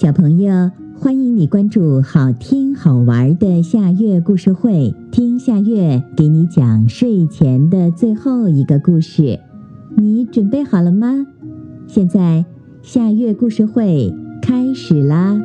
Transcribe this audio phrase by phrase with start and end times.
[0.00, 9.40] 小朋友，欢迎你关注好听好玩的夏月故事会，听夏月给你讲睡前的最后一个故事。
[9.96, 11.26] 你准备好了吗？
[11.88, 12.44] 现在
[12.80, 15.42] 夏月故事会开始啦！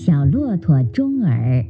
[0.00, 1.64] 小骆驼钟儿，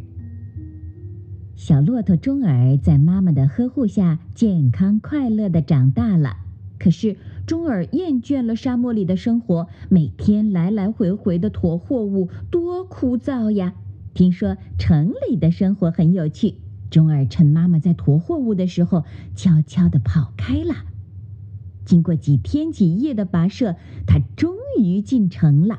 [1.54, 6.30] 小骆驼钟儿在妈妈的呵护下，健康快乐的长大了。
[6.78, 13.74] 可是钟儿厌倦了沙漠里的生活，每天来来回回的驮货物，多枯燥呀！
[14.14, 16.54] 听说城里的生活很有趣，
[16.90, 19.04] 钟儿趁妈妈在驮货物的时候，
[19.36, 20.74] 悄悄地跑开了。
[21.84, 23.76] 经过几天几夜的跋涉，
[24.08, 25.78] 他终于进城了。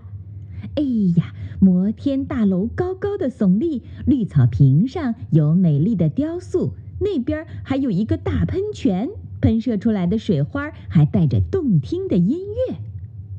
[0.76, 0.84] 哎
[1.18, 9.09] 呀，摩天大楼高高的耸立，绿草坪上有美丽的雕塑，那边还有一个大喷泉。
[9.41, 12.76] 喷射出来的水花还带着动听的音乐，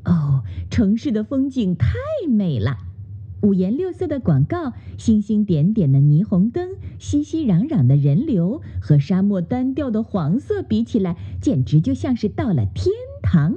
[0.04, 1.88] 哦，城市的风景太
[2.28, 2.78] 美了！
[3.40, 13.54] 五颜六色的广告，星星点点的霓虹灯，熙熙攘攘的人流，和沙漠单调的黄色比起来，简直就像是到了天堂。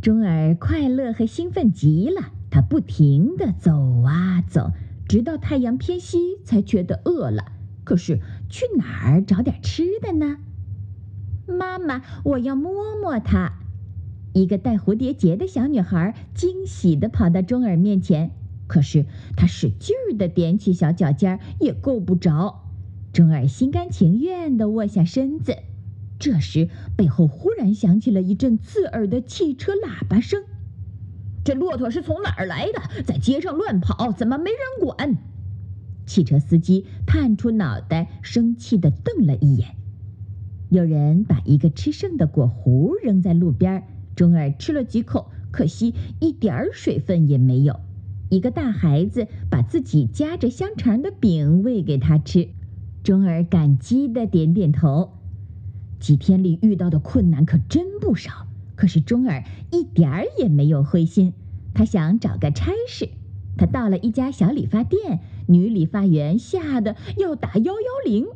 [0.00, 4.72] 钟儿快乐和兴奋极了，他不停地走啊走，
[5.06, 7.52] 直到太阳偏西，才觉得饿了。
[7.84, 10.38] 可是去哪儿找点吃的呢？
[11.50, 13.52] 妈妈，我要摸摸它。
[14.32, 18.30] 一个戴蝴蝶结的小女孩惊喜地跑到钟儿面前，
[18.68, 22.62] 可是她使劲儿地踮起小脚尖儿，也够不着。
[23.12, 25.56] 钟儿心甘情愿地卧下身子。
[26.18, 30.44] 这时，背后忽然响起了一阵刺耳的汽车喇叭声。
[31.42, 33.02] 这骆驼是从哪儿来的？
[33.02, 35.16] 在街上乱跑，怎么没人管？
[36.06, 39.79] 汽车司机探出脑袋，生气地瞪了一眼。
[40.70, 43.82] 有人把一个吃剩的果核扔在路边，
[44.14, 47.80] 钟儿吃了几口，可惜一点儿水分也没有。
[48.28, 52.50] 一个大孩子把自己夹着香肠的饼喂给他吃，
[53.02, 55.10] 钟儿感激地点点头。
[55.98, 59.42] 几天里遇到的困难可真不少，可是钟儿
[59.72, 61.32] 一点儿也没有灰心。
[61.74, 63.08] 他想找个差事，
[63.56, 68.28] 他到了一家小理发店，女理发员吓得要打幺幺零。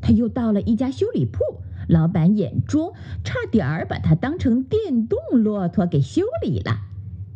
[0.00, 1.40] 他又到了一家修理铺。
[1.88, 2.94] 老板眼拙，
[3.24, 6.80] 差点儿把它当成电动骆驼给修理了。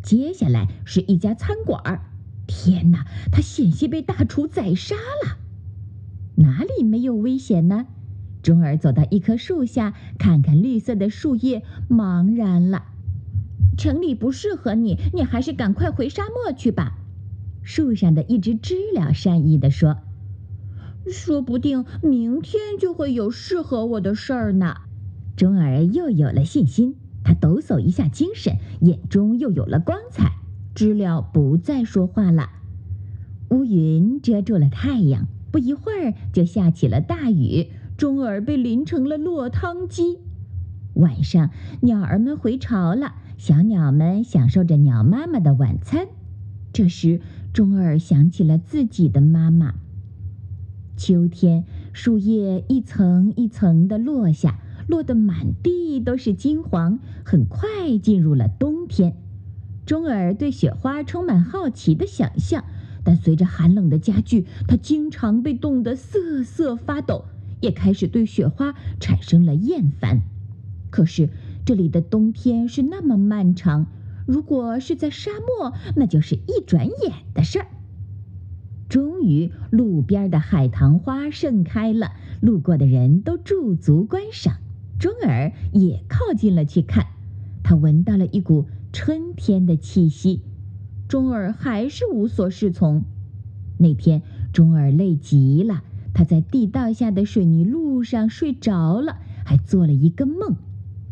[0.03, 2.01] 接下来是一家餐馆儿，
[2.47, 5.39] 天哪，他险些被大厨宰杀了。
[6.37, 7.87] 哪里没有危险呢？
[8.43, 12.85] 钟儿走到一棵树下，看看绿色的树叶，茫然了。
[13.77, 16.99] 城里不适合你，你还是赶快回沙漠去吧。
[17.63, 19.99] 树上的一只知了善意地说。
[21.11, 24.77] 说不定明天就会有适合我的事儿呢。
[25.37, 30.33] 钟儿又有了信心，他抖擞一下精神，眼中又有了光彩。
[30.75, 32.51] 知了不再说话了，
[33.51, 37.69] 乌云遮住了太阳，不一会儿就下起了大雨。
[37.97, 40.19] 钟儿被淋成了落汤鸡。
[40.95, 41.51] 晚上，
[41.81, 46.09] 鸟儿们回巢了，小鸟们享受着鸟妈妈的晚餐。
[46.75, 47.21] 这时，
[47.55, 49.75] 钟儿想起了自己的妈妈。
[50.97, 54.59] 秋天，树叶一层一层地落下，
[54.89, 56.99] 落得满地都是金黄。
[57.25, 59.17] 很快进入了冬天，
[59.85, 62.65] 钟儿对雪花充满好奇的想象，
[63.05, 67.25] 但随着寒冷的加剧，他经常被冻得瑟瑟发抖，
[67.61, 70.23] 也开始对雪花产生了厌烦。
[70.91, 71.29] 可是
[71.65, 73.87] 这里的冬天是那么漫长，
[74.27, 77.67] 如果是在沙漠，那就是一转眼的事儿。
[78.89, 84.57] 终于，路边的海棠花盛开了，路过的人都驻足观赏。
[84.99, 87.07] 钟儿也靠近了去看，
[87.63, 90.43] 他闻到了一股春天的气息。
[91.09, 93.05] 钟儿还是无所适从。
[93.79, 95.83] 那天，钟儿累极了，
[96.15, 100.57] 他在地道下的水泥路上睡着了，还做了一个梦。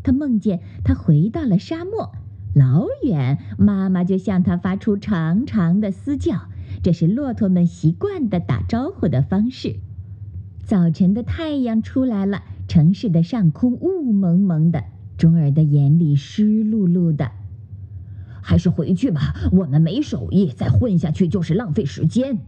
[0.02, 2.12] 他梦见他回到了沙漠，
[2.54, 6.48] 老远妈妈就向他发出长长的嘶叫。
[6.84, 9.76] 这是骆驼们习惯的打招呼的方式。
[10.66, 14.84] 早晨的太阳出来了，城市的上空雾蒙蒙的，
[15.16, 17.30] 钟儿的眼里湿漉漉的。
[18.42, 22.40] 还是回去吧，我们没手艺，再混下去就是浪费时间。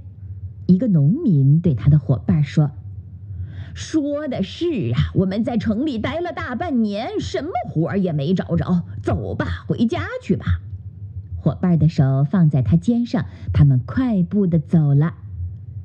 [0.66, 2.72] 一个农民对他的伙伴说
[3.72, 8.82] ：“说的是啊，我们在城里待了大半年，什么活儿也没找着。
[9.02, 10.60] 走吧，回家去吧。”
[11.36, 15.14] 伙伴的手放在他肩上，他们快步的走了。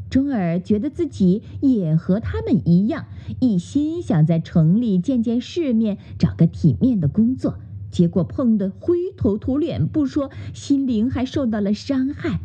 [0.10, 3.06] 钟儿觉得自己也和他们一样，
[3.40, 7.60] 一心想在城里见见世面，找个体面的工作。
[7.90, 12.40] 结果碰得灰头土脸不说，心灵还受到了伤害。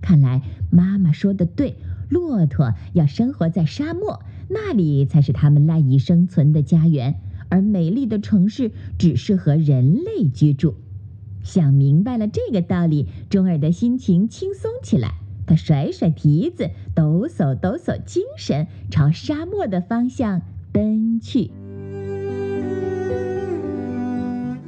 [0.00, 1.76] 看来妈妈说的对，
[2.08, 10.74] 骆驼要生活在沙漠，那里才是他们赖以生存的家园，而美丽的城市只适合人类居住。
[11.46, 15.14] 想明白了这个道理，钟儿的心情轻松起来。
[15.46, 21.52] 他甩甩蹄子，抖擞抖擞精神，朝沙漠的方向奔去。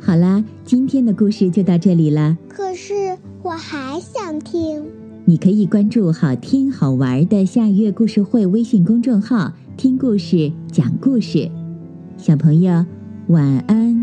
[0.01, 2.39] 好啦，今天的故事就到这里了。
[2.49, 4.85] 可是我还想听。
[5.25, 11.51] 你可以关注“好听好玩的下月故事会”微信公众号，听故事，讲故事。
[12.17, 12.87] 小朋友，
[13.27, 13.98] 晚安。